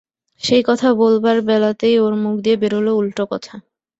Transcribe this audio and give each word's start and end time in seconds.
সেই 0.41 0.63
কথা 0.63 0.87
বলবার 0.93 1.37
বেলাতেই 1.41 1.95
ওর 1.99 2.13
মুখ 2.15 2.35
দিয়ে 2.39 2.57
বেরল 2.57 2.87
উলটো 2.91 3.23
কথা। 3.31 3.55